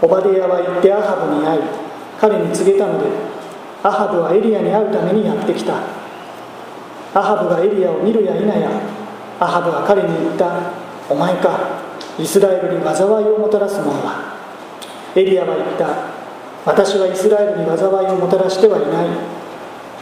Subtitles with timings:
[0.00, 1.60] オバデヤは行ってアハブに会い
[2.20, 3.06] 彼に告げたので
[3.82, 5.74] アハブはエリアに会うためにやってきた。
[7.14, 8.70] アハブがエリアを見るや否や
[9.40, 10.72] アハブは彼に言った。
[11.08, 11.80] お前か
[12.18, 14.36] イスラエルに災いをもたらす者は。
[15.14, 15.88] エリアは言った。
[16.66, 19.06] 私はイスラエルに災いをもたらしてはいない。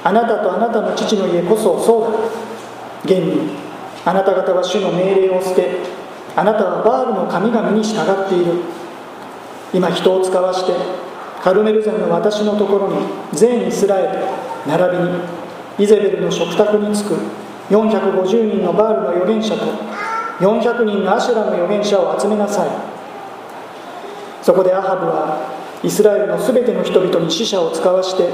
[0.03, 2.19] あなたとあなたの父の家こそそうだ。
[3.05, 3.51] 現に
[4.05, 5.69] あなた方は主の命令を捨て
[6.35, 8.86] あなたはバールの神々に従っている。
[9.73, 10.73] 今人を使わして
[11.43, 14.09] カルメル山の私のところに全イスラエル
[14.67, 15.11] 並びに
[15.79, 17.15] イゼベルの食卓に着く
[17.71, 19.65] 450人のバールの預言者と
[20.41, 22.69] 400人のアシュラの預言者を集めなさい。
[24.43, 25.51] そこでアハブは
[25.83, 28.31] イスラエルの全ての人々に死者を使わして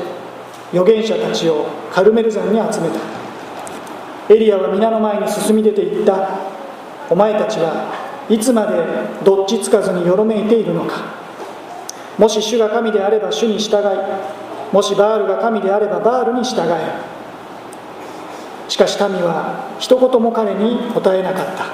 [0.72, 3.00] 預言者たちをカルメル山に集めた。
[4.32, 6.28] エリアは皆の前に進み出ていった。
[7.10, 7.90] お前たちは
[8.28, 8.76] いつまで
[9.24, 11.21] どっちつかずによろめいているのか。
[12.18, 13.82] もし主が神であれば主に従い
[14.72, 17.12] もしバールが神であればバールに従え。
[18.68, 21.64] しかし民は一言も彼に答えなかった。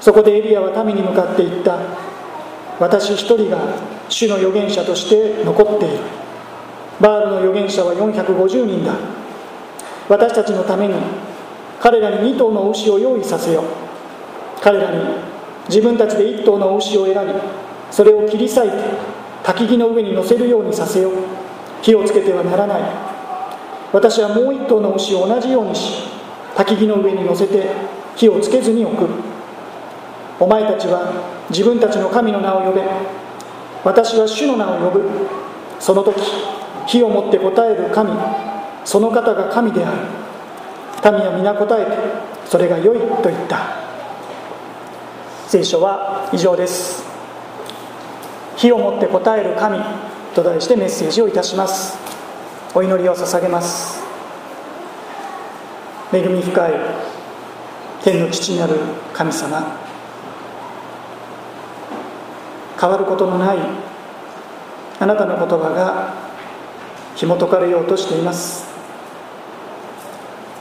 [0.00, 1.78] そこでエリアは民に向かって言った。
[2.78, 3.58] 私一人が
[4.08, 5.98] 主の預言者として残っている。
[7.00, 8.94] バールの預言者は450人だ。
[10.08, 10.94] 私たちのために
[11.80, 13.64] 彼らに2頭の牛を用意させよ
[14.60, 15.02] 彼らに
[15.68, 17.32] 自分たちで1頭の牛を選び
[17.92, 18.76] それを切り裂いて
[19.44, 21.12] 焚き木の上に乗せるようにさせよう。
[21.82, 22.82] 火をつけてはならない。
[23.92, 26.04] 私はもう1頭の牛を同じようにし
[26.54, 27.66] 焚き木の上に乗せて
[28.16, 29.06] 火をつけずに置く。
[30.40, 31.12] お前たちは
[31.50, 32.82] 自分たちの神の名を呼べ。
[33.84, 35.10] 私は主の名を呼ぶ。
[35.78, 36.18] その時
[36.86, 38.10] 火をもって答える神
[38.84, 39.98] その方が神である。
[41.12, 41.92] 民は皆答えて
[42.46, 43.58] それが良いと言った。
[45.46, 47.11] 聖書は以上です。
[48.62, 49.76] 火をもって答える神
[50.36, 51.98] と題してメッセージをいたします。
[52.76, 54.00] お祈りを捧げます。
[56.12, 56.72] 恵み深い
[58.04, 58.76] 天の父なる
[59.12, 59.80] 神様。
[62.80, 63.58] 変わることのない
[65.00, 66.14] あなたの言葉が
[67.16, 68.64] 紐解かれようとしています。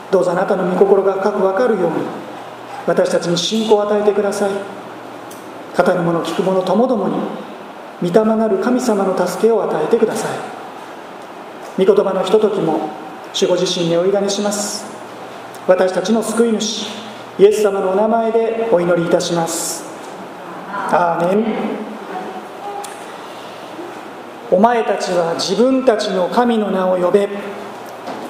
[0.10, 1.98] どうぞあなたの御心が深く分かるように
[2.88, 4.52] 私たちに信仰を与えてください。
[5.78, 7.51] 語る者聞く者ともどもに
[8.02, 10.28] 御霊なる神様の助けを与えてくださ
[11.78, 11.86] い。
[11.86, 12.90] 御言葉のひとときも
[13.34, 14.86] 守護自身にお委ねします。
[15.68, 16.88] 私たちの救い主
[17.40, 19.86] イエス様のお名前でお祈りいたします。
[20.68, 21.46] アーメン。
[24.52, 27.30] お前たちは自分たちの神の名を呼べ。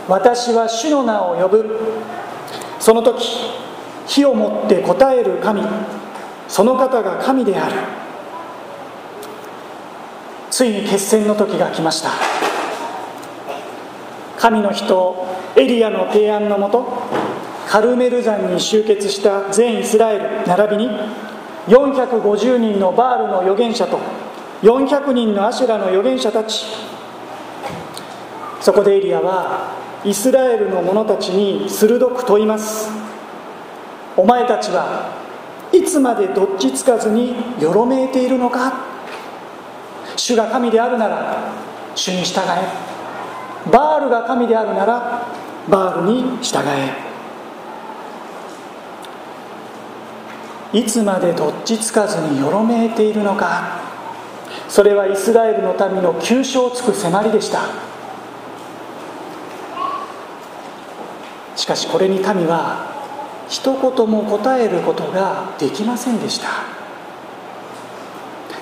[0.07, 1.79] 私は主の名を呼ぶ。
[2.79, 3.25] その時
[4.05, 5.63] 火をもって答える神。
[6.47, 7.75] その方が神である。
[10.51, 12.11] ついに決戦の時が来ました。
[14.37, 15.25] 神の人
[15.55, 16.85] エリアの提案のもと
[17.67, 20.89] カルメル山に集結した全イスラエル並びに
[21.67, 23.99] 450人のバールの預言者と
[24.61, 26.65] 400人のアシュラの預言者たち。
[28.59, 29.71] そこでエリアは
[30.03, 32.89] イスラエルの者たちに鋭く問います。
[34.17, 35.11] お前たちは
[35.71, 38.90] いつまでどっちつかずによろめいているのか。
[40.21, 41.51] 主が神であるなら
[41.95, 43.71] 主に従え。
[43.71, 45.25] バールが神であるなら
[45.67, 46.93] バールに従え。
[50.77, 53.79] いつまでどっちつかずによろめいているのか。
[54.69, 57.61] それはイスラエルの民の急所をつく迫りでした。
[61.55, 62.91] しかしこれに民は
[63.49, 66.80] 一言も答えることができませんでした。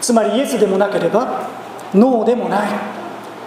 [0.02, 1.48] つまりイエスでもなければ
[1.94, 2.70] ノーでもない。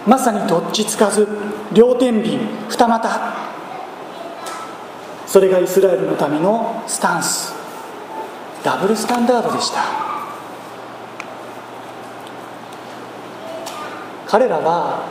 [0.05, 1.27] まさにどっちつかず
[1.71, 2.37] 両天秤
[2.69, 3.09] 二股。
[5.25, 7.53] それがイスラエルのためのスタンス。
[8.63, 9.81] ダブルスタンダードでした。
[14.27, 15.03] 彼らは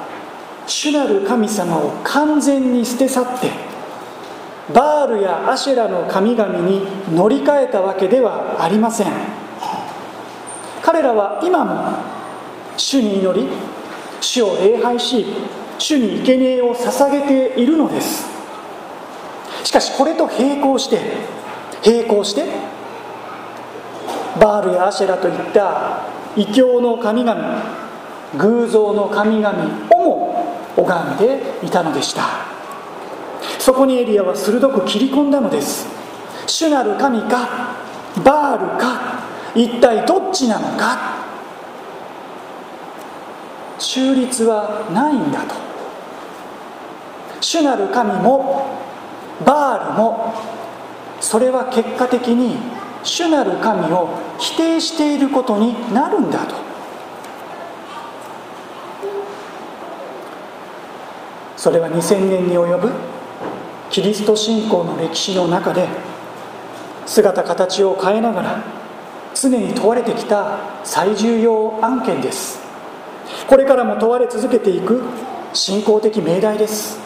[0.67, 3.51] 主なる神様を完全に捨て去って
[4.75, 9.32] バールやアシェラの神々に乗り換えたわけではありません。
[10.93, 11.97] 彼らは今も
[12.77, 13.49] 主に祈り
[14.21, 15.25] 主を礼拝し
[15.79, 17.23] 主に生贄を捧げ
[17.55, 18.27] ているのです。
[19.65, 21.01] しかしこれと並行して
[21.83, 22.45] 並行して
[24.39, 26.03] バールやアシェラといった
[26.37, 27.63] 異教の神々
[28.37, 32.23] 偶像の神々をも拝んでいたのでした。
[33.59, 35.87] そこにエリアは鋭く切り込んだのです。
[36.47, 37.77] 主なる神か
[38.23, 39.22] バールか
[39.55, 41.23] 一体どっちなのか？
[43.79, 45.55] 中立はないんだと。
[47.41, 48.79] 主なる神も
[49.45, 50.33] バールも
[51.21, 52.57] それは結果的に
[53.03, 54.09] 主なる神を
[54.39, 56.55] 否定していることになるんだと。
[61.57, 62.91] それは2000年に及ぶ
[63.91, 65.87] キリスト信仰の歴史の中で
[67.07, 68.82] 姿形を変えながら
[69.35, 72.61] 常に問われてきた最重要案件です。
[73.47, 75.03] これからも問われ続けていく
[75.53, 76.99] 信仰的命題です。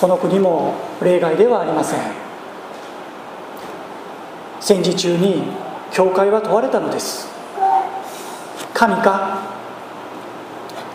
[0.00, 2.00] この国も例外ではありません。
[4.60, 5.42] 戦時中に
[5.90, 7.28] 教会は問われたのです。
[8.72, 9.40] 神か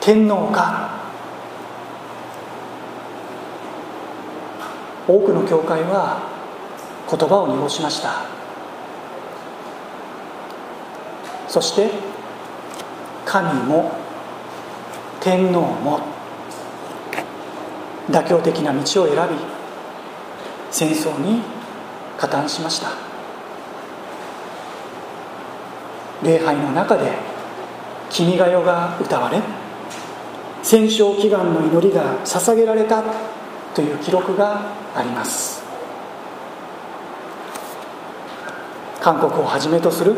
[0.01, 1.01] 天皇か
[5.07, 6.19] 多くの教会は
[7.07, 8.34] 言葉を濁しました。
[11.47, 11.91] そして
[13.25, 13.91] 神も
[15.19, 15.99] 天皇も
[18.09, 19.35] 妥協的な道を選び
[20.71, 21.41] 戦争に
[22.17, 22.89] 加担しました。
[26.23, 27.11] 礼拝の中で
[28.09, 29.41] 「君が代」が歌われ
[30.63, 33.03] 戦勝祈願の祈りが捧げられた
[33.73, 34.61] という記録が
[34.95, 35.63] あります。
[39.01, 40.15] 韓国をはじめとする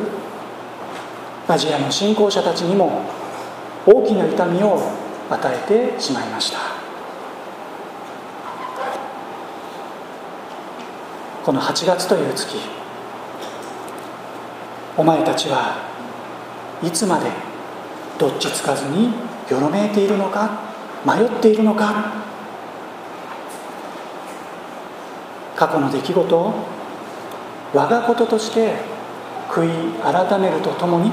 [1.47, 3.03] アジアの信仰者たちにも
[3.85, 4.81] 大きな痛みを
[5.29, 6.59] 与えてしまいました。
[11.45, 12.57] この8月という月
[14.97, 15.77] お前たちは
[16.83, 17.31] いつまで
[18.19, 19.13] どっちつかずに
[19.49, 20.59] よろめいているのか
[21.05, 22.27] 迷っているのか。
[25.55, 26.53] 過去の出来事を
[27.73, 28.75] 我がこととして
[29.49, 31.11] 悔い改めるとともに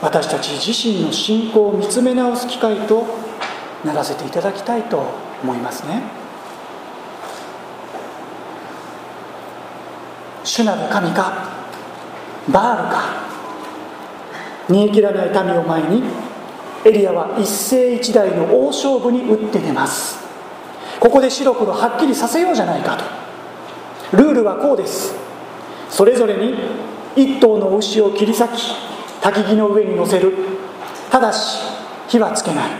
[0.00, 3.04] 私たち自身の信仰を見つめ直す機会と
[3.84, 5.02] ならせていただきたいと
[5.42, 6.02] 思いますね。
[10.44, 11.48] 主なる神か
[12.48, 13.28] バールか
[14.68, 16.02] 煮え切らない民を前に
[16.84, 20.18] エリアは一世一代の大勝負に打って出ます。
[21.00, 24.16] ここで白黒はっきりさせようじゃないかと。
[24.16, 25.14] ルールはこうです。
[25.90, 26.54] それぞれに
[27.16, 28.87] 一頭の牛を切り裂き
[29.20, 30.32] 焚き木の上に乗せる。
[31.10, 31.60] ただし
[32.08, 32.70] 火はつけない。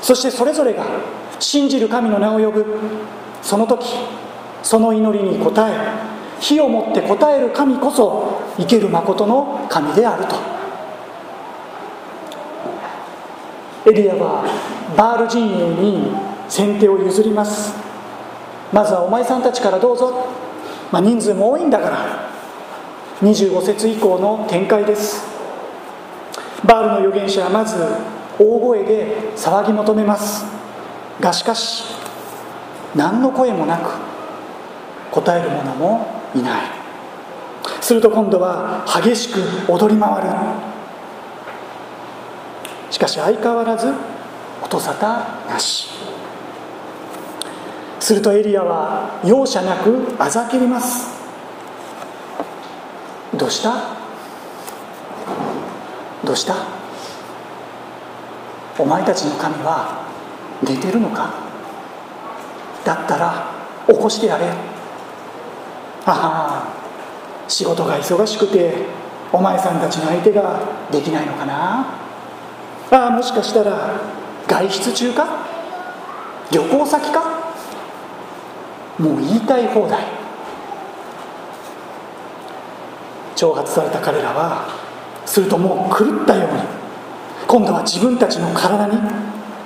[0.00, 0.84] そしてそれぞれが
[1.38, 2.64] 信じる神の名を呼ぶ。
[3.42, 3.86] その時
[4.62, 5.72] その祈りに応え
[6.40, 10.36] 火をもって応える神こそ生ける誠の神であると。
[13.90, 14.44] エリアは
[14.96, 16.12] バール陣営に
[16.48, 17.74] 先手を譲ります。
[18.72, 20.28] まずはお前さんたちからどうぞ、
[20.90, 22.31] まあ、人数も多いんだから。
[23.22, 25.24] 25節以降の展開です。
[26.66, 27.76] バールの預言者はまず
[28.36, 30.44] 大声で騒ぎ求めます。
[31.20, 31.84] がしかし
[32.96, 33.90] 何の声もなく
[35.12, 36.62] 答える者もいない。
[37.80, 39.40] すると今度は激しく
[39.70, 40.28] 踊り回る。
[42.90, 43.92] しかし相変わらず
[44.64, 45.90] 音沙汰なし。
[48.00, 51.21] するとエリアは容赦なくあざけります。
[53.42, 53.72] どうした？
[56.24, 56.54] どうした？
[58.78, 60.06] お前たちの神は
[60.62, 61.34] 寝てるのか？
[62.84, 63.50] だったら
[63.88, 64.46] 起こしてやれ。
[64.46, 64.54] あ
[66.06, 66.68] あ
[67.48, 68.86] 仕事が忙しくて
[69.32, 70.60] お前さんたちの相手が
[70.92, 71.84] できないのかな？
[72.92, 74.00] ああもしかしたら
[74.46, 75.26] 外出中か？
[76.52, 77.24] 旅行先か？
[79.00, 80.21] もう言いたい放題。
[83.36, 84.66] 挑発された彼らは
[85.26, 86.62] するともう狂ったように
[87.46, 88.98] 今度は自分たちの体に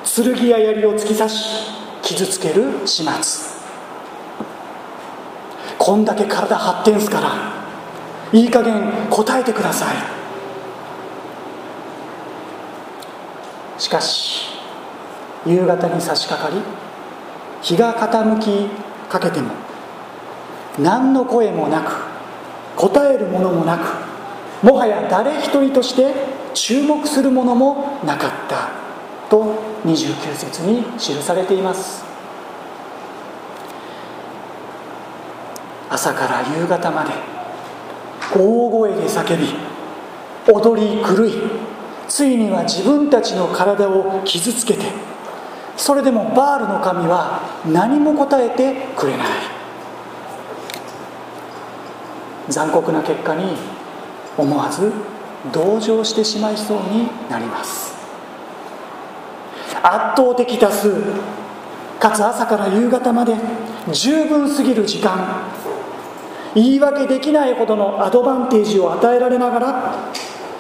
[0.05, 1.71] 剣や槍を突き刺し
[2.03, 3.57] 傷つける始末。
[5.79, 7.53] こんだけ体発展すから
[8.33, 9.97] いい加減答えてください。
[13.81, 14.59] しかし
[15.45, 16.61] 夕方に差し掛かり
[17.63, 18.69] 日が傾き
[19.09, 19.51] かけても
[20.79, 22.16] 何の声もなく
[22.77, 24.07] 答えるものもなく
[24.63, 26.15] もはや誰一人として
[26.55, 28.69] 注目するものもなかった
[29.29, 29.55] と
[29.85, 32.05] 29節に記されています。
[35.89, 37.13] 朝から夕方まで
[38.35, 39.55] 大声で叫び
[40.53, 41.33] 踊り狂い
[42.09, 44.85] ついには自分たちの体を傷つけて
[45.77, 49.56] それでもバールの神は何も答えてくれない。
[52.49, 53.57] 残酷な結果に
[54.39, 54.93] 思わず
[55.53, 57.95] 同情してしまいそうになります。
[59.83, 60.95] 圧倒的多数
[62.01, 63.35] かつ朝から夕方まで
[63.93, 65.45] 十分すぎる時間
[66.55, 69.95] 言い訳できないほどのアドバンテージを与えられながら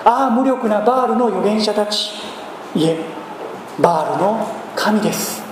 [0.05, 2.12] ああ無力なバールの預言者たち
[2.75, 2.99] いえ
[3.81, 5.43] バールの神です。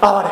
[0.00, 0.30] 哀れ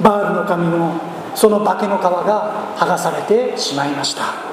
[0.00, 4.50] バールの神のその化けの皮が剥がされてしまいました。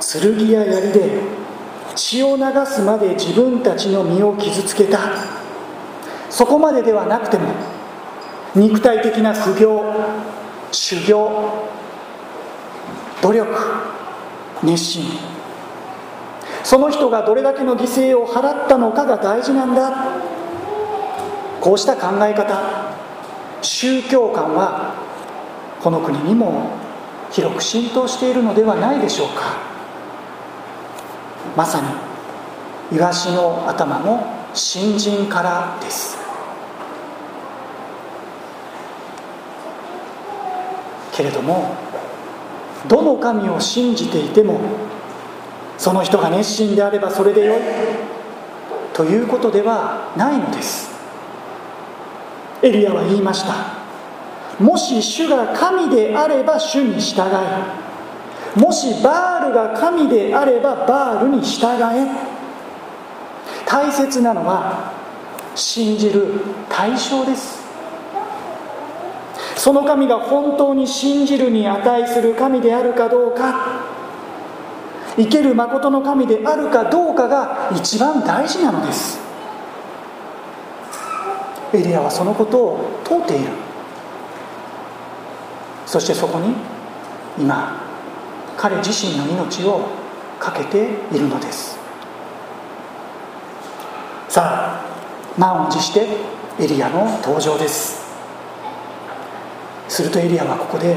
[0.00, 1.20] 剣や槍で
[1.94, 4.98] 血を流すまで自分たちの身を傷つけた。
[6.30, 7.48] そこまでではなくても
[8.54, 9.82] 肉体的な苦行
[10.72, 11.68] 修行
[13.20, 13.46] 努力
[14.62, 15.04] 熱心。
[16.64, 20.37] その人がどれだけの犠牲を払ったのかが大事なんだ。
[21.60, 22.92] こうした考え方
[23.62, 24.94] 宗教観は
[25.80, 26.70] この国にも
[27.30, 29.58] 広く浸透しているのではないでしょうか。
[31.56, 31.80] まさ
[32.90, 34.24] にイワシの頭の
[34.54, 36.16] 新人からです。
[41.12, 41.74] けれども
[42.86, 44.60] どの神を信じていても
[45.76, 47.62] その人が熱心であればそれでよい
[48.94, 50.87] ということではないのです。
[52.62, 53.78] エリアは言いました。
[54.62, 62.38] もし主が神であれば主に従いもしバールが神であればバールに従え。
[63.64, 64.92] 大切なのは
[65.54, 67.62] 信じる対象です。
[69.56, 73.84] その神が本当に信じるに値する神であるかどうか。
[75.16, 79.27] 生ける誠の神であるかどうかが一番大事なのです。
[81.72, 83.50] エリアはそのことを問うている。
[85.86, 86.54] そしてそこに
[87.38, 87.80] 今
[88.56, 89.80] 彼自身の命を
[90.38, 91.78] 懸けているのです。
[94.28, 94.84] さあ
[95.38, 96.06] 満を持して
[96.60, 98.06] エリアの登場です。
[99.88, 100.96] するとエリアはここで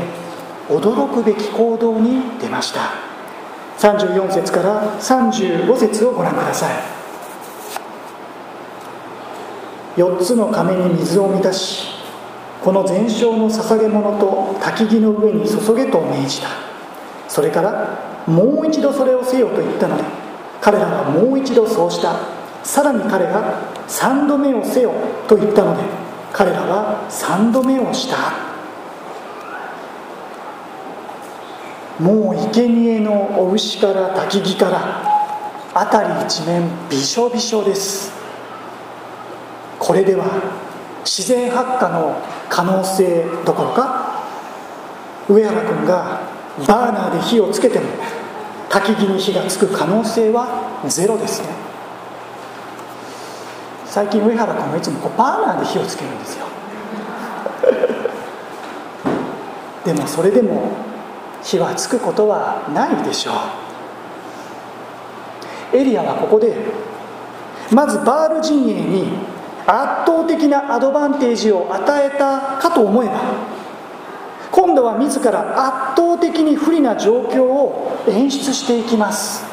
[0.68, 2.92] 驚くべき行動に出ました。
[3.78, 7.01] 34節から35節をご覧ください。
[10.02, 11.84] 4つの亀に水を満たし
[12.60, 16.48] この全焼の捧げ物と焚き木の上に注げと命じた。
[17.28, 20.04] それからもう一度それをせよと言ったので
[20.60, 22.16] 彼らはもう一度そうした。
[22.64, 24.92] さらに彼が3度目をせよ
[25.28, 25.84] と言ったので
[26.34, 28.18] 彼らは3度目をした。
[32.00, 35.04] もう生贄のお牛から焚き木から
[35.74, 38.21] 辺り一面びしょびしょです。
[39.82, 40.26] これでは
[41.04, 44.22] 自然発火の可能性どころか
[45.28, 46.22] 上原君が
[46.68, 47.86] バーナーで火をつけても
[48.70, 51.48] 焚き木に火がつく可能性はゼロですね。
[53.86, 56.46] 最近上原君はいつもこうバーナーで火をつけるんですよ。
[59.84, 60.74] でもそれでも
[61.42, 63.32] 火はつくことはないでしょ
[65.74, 65.78] う。
[65.78, 66.56] エリアはここで
[67.72, 69.31] まずバール陣営に
[69.68, 73.14] 圧倒的なアドバンテージを与えたかと思えば
[74.52, 75.40] 今度は自ら
[75.94, 79.46] 圧倒的に不利な状況を演出していきます。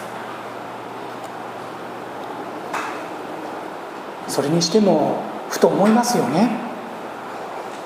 [4.27, 6.51] それにしてもふと思いますよね。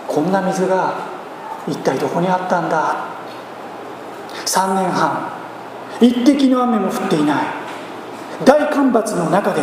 [0.09, 0.95] こんな水が
[1.69, 3.07] 一体どこにあったんだ。
[4.47, 5.33] 3年半
[6.01, 7.47] 一滴の雨も降っていない。
[8.45, 9.63] 大干ばつの中で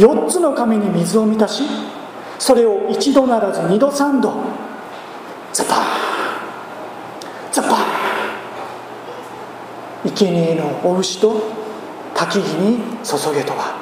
[0.00, 1.62] 4つの亀に水を満たし
[2.38, 4.32] それを一度ならず二度三度
[5.52, 5.76] ザパー
[7.52, 7.80] ザパー
[10.14, 11.34] 生贄のお牛と
[12.14, 13.78] 焚き木に注げとは。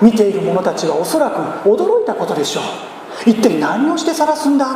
[0.00, 3.30] 見ている者たちはおそらく驚いたことでしょう。
[3.30, 4.66] 一体何をして晒すんだ？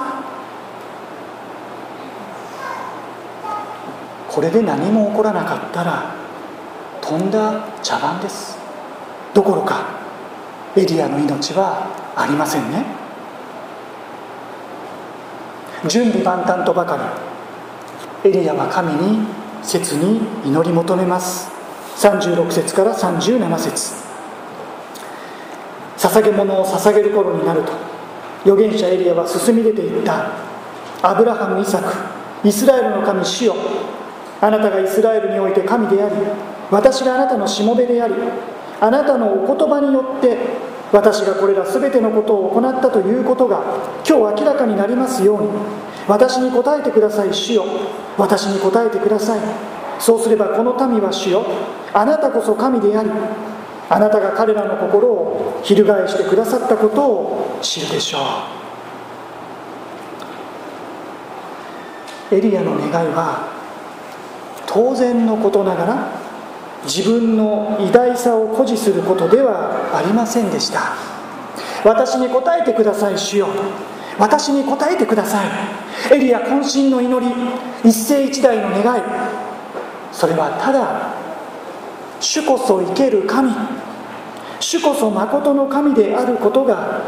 [4.28, 6.14] これで何も起こらなかったら
[7.00, 8.58] とんだ茶番です。
[9.34, 10.05] どころか
[10.76, 12.84] エリアの命はありませんね。
[15.88, 17.18] 準備万端とばか
[18.24, 19.26] りエリアは神に
[19.62, 21.50] 切に祈り求めます。
[21.96, 24.06] 36節から37節。
[25.96, 27.72] 捧げ物を捧げる頃になると
[28.44, 30.46] 預言者エリアは進み出ていった。
[31.02, 33.54] アブラハム・イサクイスラエルの神主よ
[34.40, 36.14] あなたがイスラエルにおいて神であり
[36.70, 38.14] 私があなたのしもべであり
[38.80, 40.36] あなたのお言葉によって
[40.92, 43.62] 私がこれら全てのことを行ったということが
[44.08, 45.48] 今日明らかになりますように
[46.06, 47.64] 私に答えてください主よ。
[48.16, 49.40] 私に答えてください。
[49.98, 51.44] そうすればこの民は主よ。
[51.92, 53.10] あなたこそ神であり
[53.88, 58.18] あなたが彼らの心を翻してくださったことを知るでしょ
[62.32, 62.34] う。
[62.34, 63.48] エリアの願いは
[64.66, 66.25] 当然のことながら
[66.86, 70.94] 自分の偉大さを誇示することではありませんでした。
[71.84, 73.48] 私に答えてください主よ。
[74.18, 75.46] 私に答えてください。
[76.14, 77.32] エリア渾身の祈り。
[77.84, 79.02] 一世一代の願い。
[80.12, 81.14] それはただ
[82.20, 83.52] 主こそ生ける神。
[84.60, 87.02] 主こそ誠の神であることが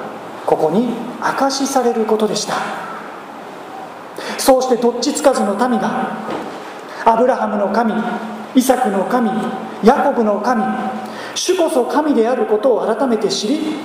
[0.45, 0.89] ここに
[1.21, 2.55] 証しされることでした。
[4.39, 6.17] そうしてどっちつかずの民が
[7.05, 7.93] アブラハムの神
[8.59, 9.31] イサクの神
[9.85, 10.63] ヤコブの神
[11.35, 13.77] 主こそ神であることを改めて知り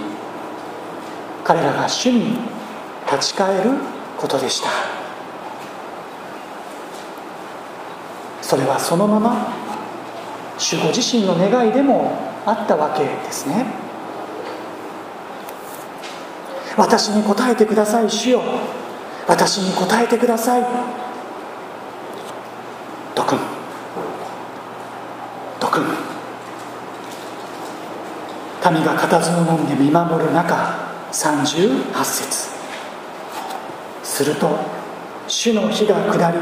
[1.44, 2.38] 彼らが主に
[3.06, 3.72] 立ち返る
[4.18, 4.70] ことでした。
[8.42, 9.54] それはそのまま
[10.58, 13.66] 主ご自身の願いでもあったわけですね。
[16.78, 18.42] 私に答えてください主よ。
[19.28, 20.64] 私に答えてください
[23.16, 23.40] ドクン
[25.60, 25.84] ドクン
[28.72, 32.50] 民が固唾を飲んで見守る中38節。
[34.04, 34.60] すると
[35.28, 36.38] 主の火が下り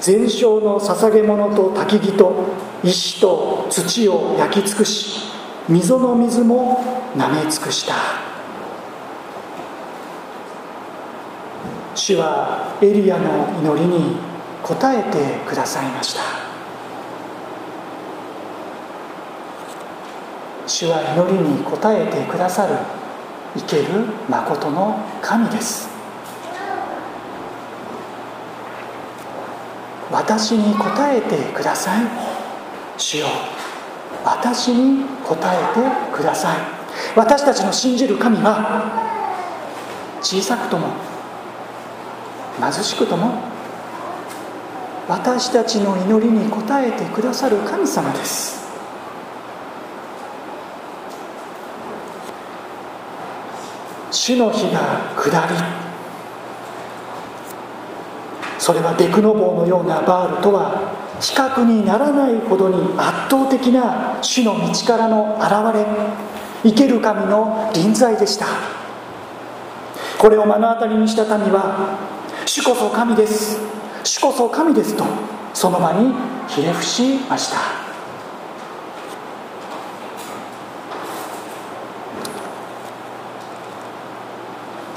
[0.00, 2.32] 全焼の捧げ物と焚き木と
[2.82, 5.30] 石と土を焼き尽くし
[5.68, 6.84] 溝の水も
[7.16, 7.94] 舐め尽くした。
[11.94, 14.16] 主はエリアの祈りに
[14.64, 16.39] 応えてくださいました。
[20.70, 22.76] 主は祈りに応えてくださる
[23.56, 25.88] 生ける誠の神です。
[30.12, 32.06] 私に答えてください。
[32.96, 33.26] 主よ
[34.24, 36.58] 私に答えてください。
[37.16, 38.92] 私たちの信じる神は
[40.22, 40.92] 小さくとも
[42.60, 43.42] 貧しくとも
[45.08, 48.59] 私たちの祈りに応えてくださる神様です。
[54.30, 55.54] 主の日が下り。
[58.58, 65.84] それはデクノボーのようなバールとは比較にならないほどに圧倒的な主の道からの現れ。
[66.62, 68.46] 生ける神の臨在でした。
[70.18, 71.96] これを目の当たりにした民は
[72.46, 73.58] 「主こそ神です。
[74.04, 75.04] 主こそ神です」と
[75.54, 76.14] その場に
[76.46, 77.79] ひれ伏しました。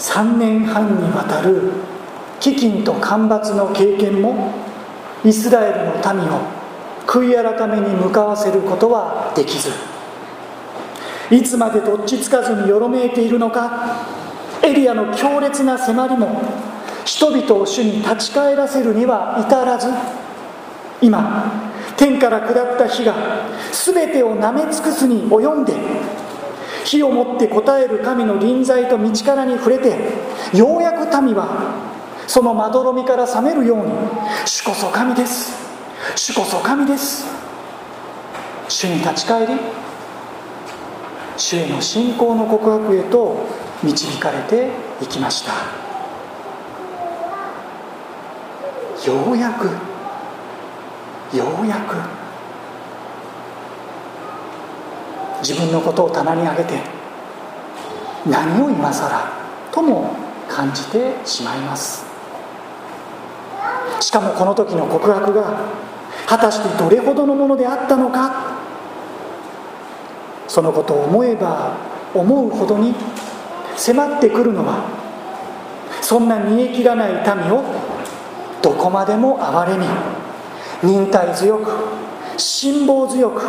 [0.03, 1.71] 3年半にわたる
[2.41, 4.51] 飢饉と干ばつの経験も
[5.23, 6.41] イスラエルの民を
[7.07, 9.69] 悔い改めに向かわせることはできず。
[11.31, 14.05] いつまでどっちつかずによろめいているのか
[14.61, 16.41] エリアの強烈な迫りも
[17.05, 19.87] 人々を主に立ち返らせるには至らず
[21.01, 21.49] 今
[21.95, 23.15] 天から下った火が
[23.71, 25.73] 全てをなめ尽くすに及んで
[26.83, 29.97] 火をもって答える神の臨在と道からに触れて
[30.53, 31.93] ようやく民は
[32.27, 33.93] そのまどろみから覚めるように
[34.45, 35.51] 主こそ神です。
[36.15, 37.25] 主こそ神です。
[38.67, 39.53] 主に立ち返り
[41.37, 43.45] 主への信仰の告白へと
[43.83, 44.69] 導かれて
[45.01, 45.51] いきました。
[49.05, 49.65] ようやく
[51.35, 52.22] ようやく。
[55.43, 56.79] 自分のことを棚に上げて
[58.25, 59.09] 何を今更
[59.71, 60.15] とも
[60.47, 62.05] 感じてしまいます。
[63.99, 65.59] しかもこの時の告白が
[66.25, 68.53] 果たしてどれほどのものであったのか。
[70.47, 71.75] そのことを思えば
[72.13, 72.93] 思うほどに
[73.75, 74.85] 迫ってくるのは
[75.99, 77.63] そんな煮え切らない民を
[78.61, 79.87] どこまでも憐れみ
[80.83, 81.71] 忍耐強く
[82.37, 83.41] 辛抱強く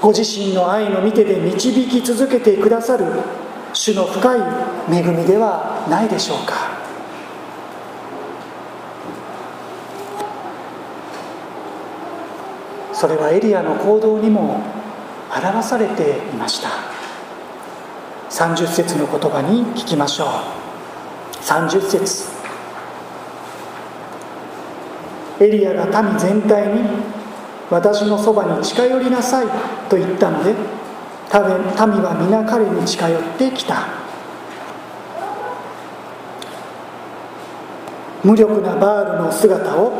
[0.00, 3.06] ご自身の愛の見てで導き続けてくださる
[3.72, 4.40] 主の深い
[4.90, 6.74] 恵みではないでしょうか。
[12.92, 14.62] それはエリアの行動にも
[15.34, 16.68] 表されていました。
[18.30, 20.28] 30節の言葉に聞きましょう。
[21.42, 22.28] 30節。
[25.40, 27.13] エリアが民全体に
[27.74, 29.46] 私のそばに近寄りなさい
[29.88, 30.58] と言ったので民
[32.02, 34.04] は皆彼に近寄ってきた。
[38.22, 39.92] 無力なバールの姿を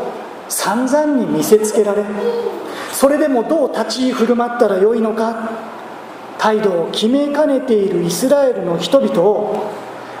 [0.47, 2.03] 散々に見せつけられ
[2.91, 5.51] それでもどう立ち振る舞ったらよいのか
[6.39, 9.69] 態度を決めかねているイスラエルの人々を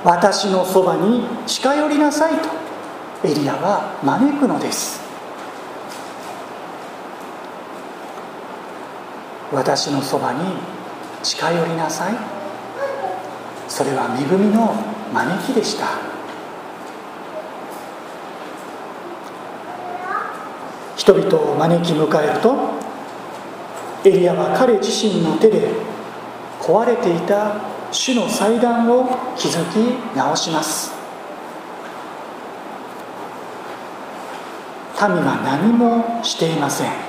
[0.03, 2.49] 私のそばに近寄りなさいと
[3.27, 5.04] エリアは招くのです。
[9.55, 10.39] 私のそばに
[11.23, 12.13] 近寄りなさい。
[13.69, 14.75] それは恵みの
[15.13, 15.87] 招きでした。
[20.97, 22.55] 人々を招き迎えると
[24.03, 25.69] エリアは彼自身の手で
[26.59, 29.77] 壊れていた主の祭壇を築き
[30.15, 30.91] 直します。
[34.99, 37.04] 民は何もしていません。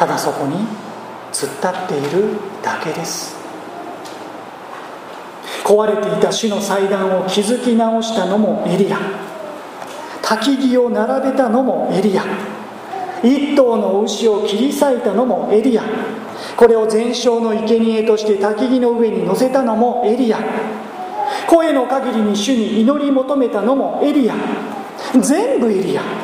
[0.00, 0.56] ただそこに
[1.30, 2.30] 突っ立っている
[2.62, 3.36] だけです。
[5.62, 8.96] 壊れていた主の祭壇を築き直したのもエリア。
[10.22, 12.24] 焚き木を並べたのもエリア。
[13.22, 15.82] 一頭の牛を切り裂いたのもエリア。
[16.56, 20.38] これを全焼の生贄として焚き木の上に乗せたのもエリア。
[21.46, 24.34] 声の限りに主に祈り求めたのもエリア。
[25.20, 26.19] 全部エリア。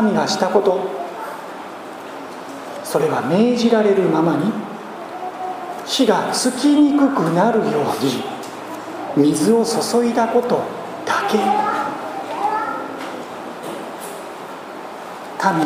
[0.00, 1.02] 民がしたこと。
[2.84, 4.52] それは命じられるままに
[5.86, 10.62] 火がつきにくくなるように水を注いだこと
[11.04, 11.38] だけ。
[11.38, 11.44] 民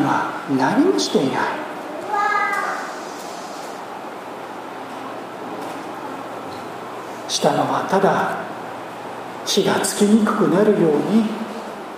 [0.07, 1.67] は何もしていない。
[7.29, 8.39] したのはただ
[9.45, 11.25] 火がつきにくくなるように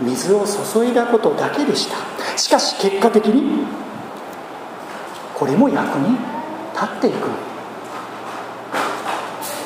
[0.00, 2.17] 水を注いだことだけでした。
[2.38, 3.66] しかし結果的に
[5.34, 6.16] これも役に
[6.72, 7.28] 立っていく。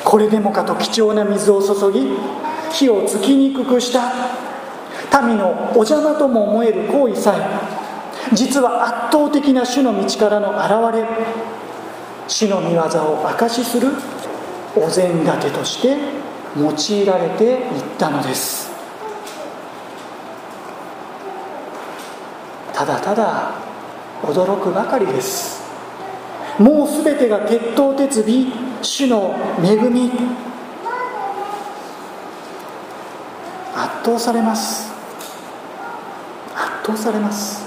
[0.03, 2.17] これでもかと貴重な水を注ぎ
[2.71, 4.11] 火をつきにくくした。
[5.21, 11.07] 民のお邪魔とも思える行為さえ実は圧倒的な主の道からの現れ
[12.27, 13.89] 主の御業を証しする
[14.75, 15.97] お膳立てとして
[16.57, 18.72] 用いられていったのです。
[22.73, 23.51] ただただ
[24.23, 25.61] 驚くばかりです。
[26.57, 30.11] もう全てが鉄頭鉄尾主の恵み。
[33.75, 34.91] 圧倒されます。
[36.55, 37.63] 圧倒されます。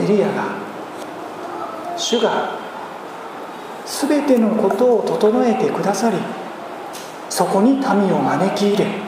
[0.00, 0.68] エリアが
[1.96, 2.56] 主が
[3.84, 6.18] 全てのことを整えてくださり
[7.28, 9.07] そこに民を招き入れ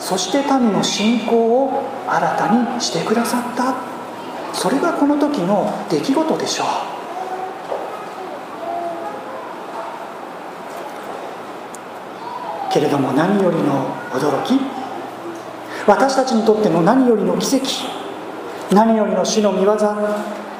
[0.00, 3.74] そして民の信仰を新たにしてくださった。
[4.52, 6.66] それがこの時の出来事でしょう。
[12.72, 14.58] けれども何よりの驚き。
[15.86, 17.66] 私たちにとっての何よりの奇跡。
[18.74, 19.76] 何よりの主の御業。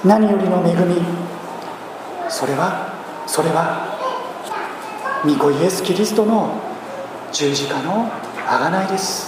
[0.05, 0.97] 何よりの恵み。
[2.29, 2.93] それは
[3.27, 3.99] それは
[5.25, 6.61] 御子イエス・キリストの
[7.33, 8.09] 十字架の
[8.47, 9.28] 贖いです。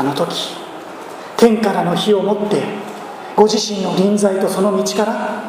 [0.00, 0.54] あの時
[1.36, 2.62] 天からの火を持って
[3.36, 5.42] ご自身の臨在とその道から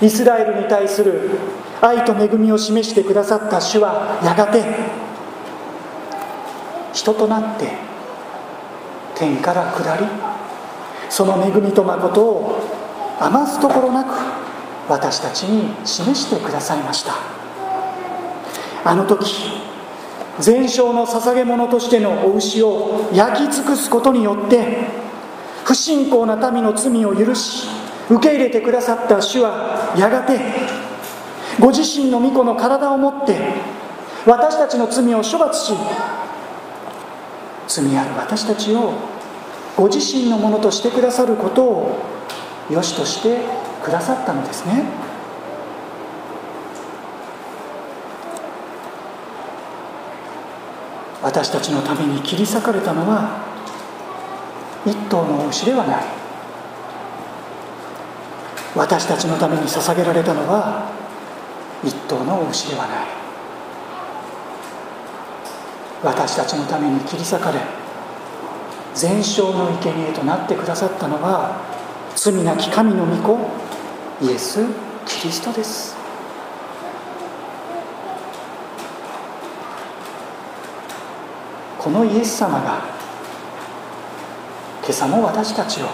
[0.00, 1.30] イスラエルに対する
[1.80, 4.64] 愛と恵みを示してくださった主はやがて
[6.92, 7.68] 人となって
[9.14, 10.04] 天から下り
[11.08, 12.58] その恵みと誠を
[13.20, 14.08] 余すところなく
[14.88, 17.14] 私たちに示してくださいました。
[18.84, 19.71] あの時
[20.40, 24.86] 全焼の捧げ物としてのお牛を焼き尽くすことによって
[25.64, 27.68] 不信仰な民の罪を許し
[28.10, 30.40] 受け入れてくださった主はやがて
[31.60, 33.36] ご自身の御子の体を持って
[34.26, 35.72] 私たちの罪を処罰し
[37.68, 38.94] 罪ある私たちを
[39.76, 41.98] ご自身のものとしてくださることを
[42.70, 43.38] 良しとして
[43.82, 44.84] くださったのですね。
[51.22, 53.40] 私たちのために切り裂かれたのは
[54.84, 56.04] 一頭の牛ではない。
[58.74, 60.90] 私たちのために捧げられたのは
[61.84, 63.06] 一頭の牛ではない。
[66.02, 67.60] 私たちのために切り裂かれ
[68.94, 71.60] 全焼の生贄となってくださったのは
[72.16, 73.38] 罪なき神の御子
[74.20, 74.64] イエス・
[75.06, 76.01] キリストです。
[81.82, 82.84] このイエス様が
[84.82, 85.86] 今朝も私たちを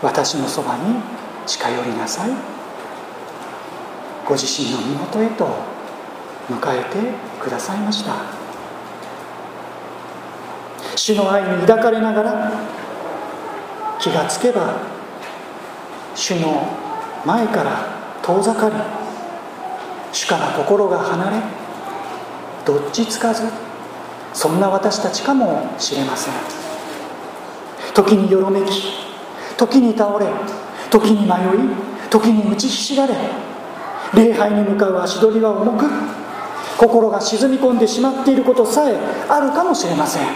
[0.00, 1.00] 私のそばに
[1.46, 2.30] 近寄りなさい。
[4.24, 5.48] ご自身の身元へと
[6.48, 6.98] 迎えて
[7.42, 8.14] くださいました。
[10.94, 12.52] 主の愛に抱かれながら
[13.98, 14.76] 気がつけば
[16.14, 16.68] 主の
[17.26, 18.76] 前から遠ざかり
[20.12, 21.36] 主から心が離れ
[22.64, 23.63] どっちつかず
[24.34, 26.34] そんな私たちかもしれません。
[27.94, 28.92] 時によろめき
[29.56, 30.26] 時に倒れ
[30.90, 31.70] 時に迷い
[32.10, 33.14] 時に打ちひしがれ
[34.14, 35.86] 礼拝に向かう足取りは重く
[36.76, 38.96] 心が沈み込んでしまっていることさえ
[39.28, 40.26] あるかもしれません。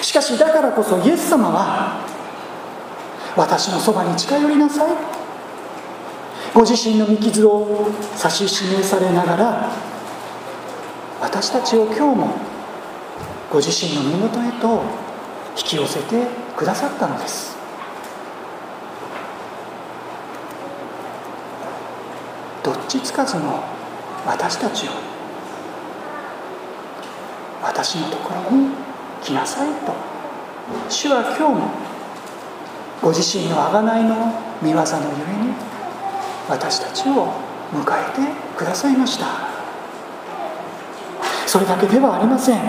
[0.00, 2.04] しかしだからこそイエス様は
[3.36, 4.92] 私のそばに近寄りなさい。
[6.54, 9.87] ご自身の御傷を指し示されながら
[11.20, 12.30] 私たちを今日も
[13.50, 14.82] ご自身の身元へと
[15.56, 16.26] 引き寄せて
[16.56, 17.56] くださったのです。
[22.62, 23.64] どっちつかずの
[24.26, 24.90] 私たちを
[27.62, 28.68] 私のところに
[29.22, 29.94] 来なさいと
[30.88, 31.70] 主は今日も
[33.00, 34.14] ご自身の贖いの
[34.60, 34.82] 御業の
[35.18, 35.54] ゆえに
[36.48, 37.32] 私たちを
[37.72, 39.47] 迎えてくださいました。
[41.48, 42.60] それだけではありません。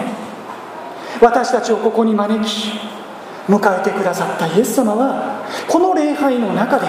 [1.20, 2.80] 私たちをここに招き
[3.50, 6.88] 迎えてくださったイエス様はこの礼拝の中で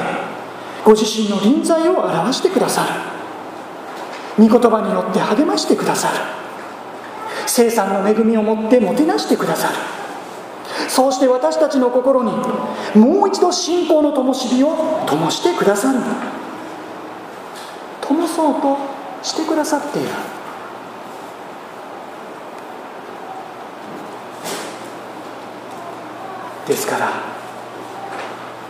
[0.84, 2.88] ご自身の臨在を表してくださる。
[4.38, 6.14] 御言葉によって励ましてくださる。
[7.46, 9.74] 生産の恵みを持ってもてなしてくださる。
[10.88, 12.30] そうして私たちの心に
[12.94, 15.98] もう一度信仰の灯火を灯してくださる。
[18.00, 18.76] 灯そうと
[19.24, 20.08] してくださっている。
[26.70, 27.10] ですから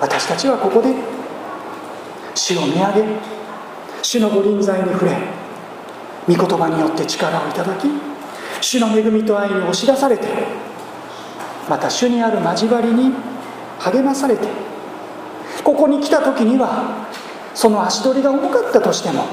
[0.01, 0.95] 私たちはここで
[2.35, 3.05] 主を見上げ
[4.03, 5.19] 主のご臨在に触れ
[6.27, 7.87] 御言葉によって力をいただき
[8.63, 10.27] 主の恵みと愛に押し出されて
[11.69, 13.13] また主にある交わりに
[13.79, 14.49] 励まされて
[15.63, 17.07] ここに来た時には
[17.55, 19.25] その足取りが重かったとしても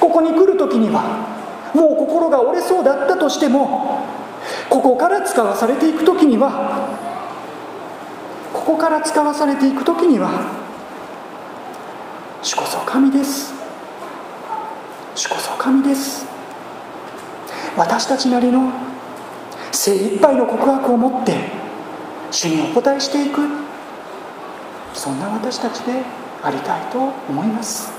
[0.00, 4.04] ここに来る時にはもう心が折れそうだったとしても
[4.68, 7.09] ここから使わされていく時には
[8.70, 10.30] ここから使わされていく時には
[12.40, 13.52] 主こそ神です。
[15.16, 16.24] 主こそ神です。
[17.76, 18.70] 私たちなりの
[19.72, 21.50] 精一杯の告白を持って
[22.30, 23.40] 主にお答えしていく。
[24.94, 26.04] そんな私たちで
[26.40, 27.92] ありたいと思います。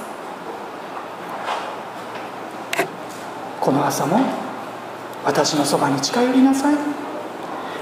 [3.60, 4.22] この朝も
[5.26, 6.78] 私のそばに近寄りなさい。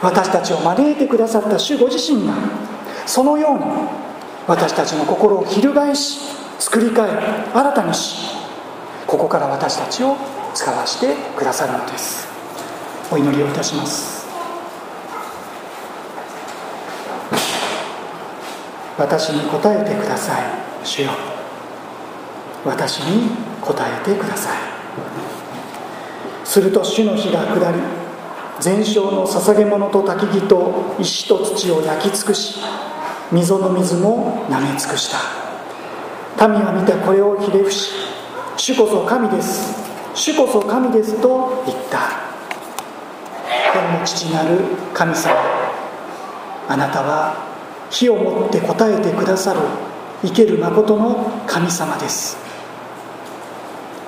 [0.02, 2.69] 私たちを招いてくださった主ご自身が
[3.10, 3.66] そのように
[4.46, 6.20] 私たちの心を翻し
[6.60, 7.10] 作り変え
[7.52, 8.36] 新たにし
[9.08, 10.16] ここから私たちを
[10.54, 12.28] 使わしてくださるのです。
[13.12, 14.28] お祈りをいたします。
[19.00, 20.44] 私に答えてください
[20.84, 21.10] 主よ。
[22.64, 24.60] 私に答えてください。
[26.46, 27.80] すると主の火が下り
[28.60, 32.60] 全焼の捧げ物と焚き木と石と土を焼き尽くし
[33.32, 36.48] 溝の水も舐め尽くした。
[36.48, 37.92] 民は見てこれをひれ伏し
[38.58, 39.78] 主こそ神です。
[40.16, 42.00] 主こそ神ですと言った。
[43.74, 44.60] 天の父なる
[44.94, 45.36] 神様
[46.68, 47.36] あなたは
[47.90, 49.60] 火をもって答えてくださる
[50.24, 52.38] 生ける誠の神様です。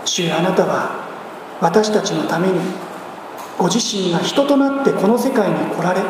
[0.05, 1.07] 主あなたは
[1.62, 2.60] 私たちのために
[3.57, 6.01] ご自身が人となってこの世界に来られ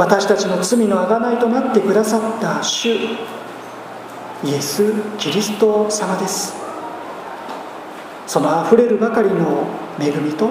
[0.00, 3.04] 私たちの罪の贖いとなってくださった主イ
[4.46, 6.54] エス・キリスト様です。
[8.26, 9.66] そのあふれるばかりの
[10.00, 10.48] 恵みと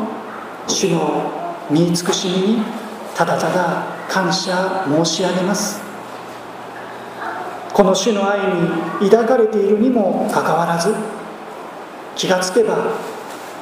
[0.68, 2.64] 主の見尽くしみに
[3.16, 5.82] ただただ感謝申し上げます。
[7.74, 8.42] この主の愛
[9.02, 10.94] に抱かれているにもかかわらず
[12.16, 12.78] 気がつけば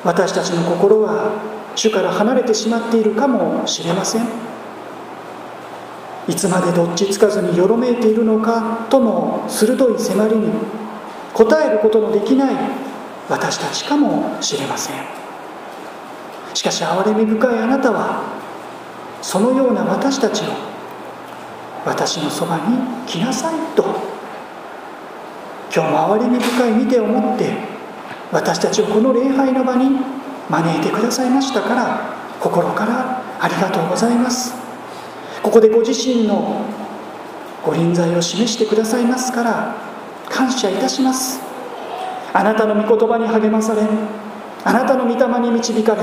[0.04, 1.32] 私たちの心は
[1.76, 4.47] 主から離れてしまっているかもしれません。
[6.28, 10.52] いつまでどっちつかずによろめいているのかとの鋭い迫りに
[11.34, 12.56] 答えることのできない
[13.30, 14.96] 私たちかもしれません。
[16.54, 18.24] しかし憐れみ深いあなたは
[19.22, 20.46] そのような私たちを
[21.86, 23.84] 私のそばに来なさいと。
[25.74, 27.54] 今日も憐れみ深い見てを持って
[28.32, 29.92] 私たちをこの礼拝の場に
[30.50, 34.67] 招いてくださいましたから心からありがとうございます。
[35.48, 36.66] ここでご自身の
[37.64, 39.78] ご臨在を示してくださいますから
[40.30, 41.40] 感謝いたします。
[42.34, 43.82] あなたの御言葉に励まされ
[44.66, 46.02] あなたの御霊に導かれ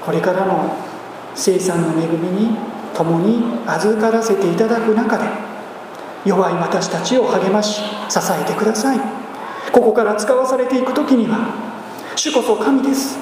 [0.00, 0.74] これからの
[1.34, 2.56] 生産の恵みに
[2.94, 5.24] 共に預からせていただく中で
[6.24, 9.00] 弱い私たちを励まし支えてください。
[9.70, 11.52] ここから使わされていく時には
[12.16, 13.18] 主こそ神です。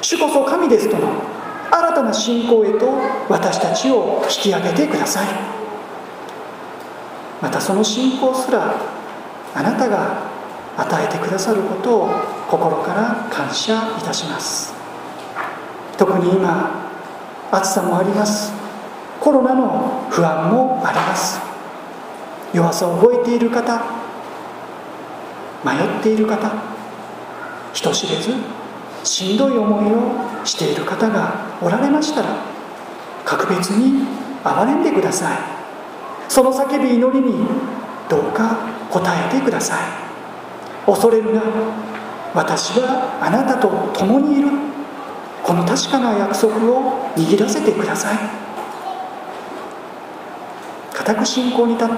[0.00, 1.39] 主こそ神ですとの
[1.70, 2.88] 新たな信仰へと
[3.28, 5.26] 私たちを引き上げてください。
[7.40, 8.74] またその信仰すら
[9.54, 10.28] あなたが
[10.76, 12.10] 与えてくださることを
[12.48, 14.74] 心から感謝いたします。
[15.96, 16.90] 特に今
[17.52, 18.52] 暑さもあります。
[19.20, 21.40] コロナの不安もあります。
[22.52, 23.80] 弱さを覚えている方
[25.64, 26.50] 迷っている方
[27.72, 28.34] 人知れず
[29.04, 32.28] しんどい思いをしている方がおられましたら
[33.24, 34.06] 格別に
[34.44, 35.38] 憐れんでください。
[36.28, 37.46] その叫び祈りに
[38.08, 38.56] どうか
[38.90, 39.78] 答えてください。
[40.86, 41.42] 恐れるな
[42.34, 44.48] 私はあなたと共にいる。
[45.42, 48.50] この確かな約束を握らせてください。
[51.00, 51.94] 固く信仰に立って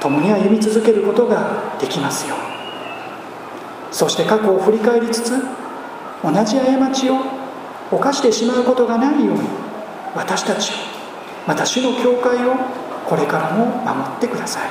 [0.00, 2.36] 共に歩み続けることができますよ
[3.90, 5.32] そして過去を振り返りつつ
[6.22, 7.16] 同じ過ちを
[7.90, 9.40] 犯してしまうことがないように
[10.14, 10.74] 私たちを
[11.46, 12.54] また主の教会を
[13.06, 14.68] これからも守ってください。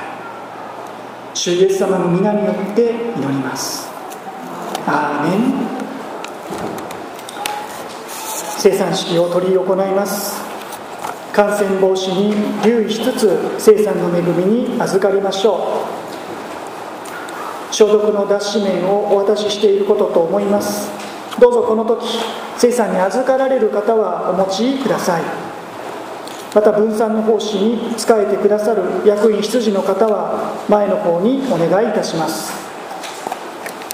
[1.33, 3.87] 主イエス様の皆によって祈ります。
[4.85, 5.67] アーメン。
[8.59, 10.41] 生産式を執り行います。
[11.33, 12.33] 感染防止に
[12.63, 15.85] 留意しつつ生産の恵みに預かりましょ
[17.71, 17.73] う。
[17.73, 21.06] 消毒の脱脂麺をお渡ししていることと思います。
[21.39, 22.05] どうぞこの時
[22.57, 25.23] 生産に預かられる方はお持ちください。
[26.55, 32.66] また分散の奉仕に仕えてくださる役員執事の方は前の方にお願いいたします。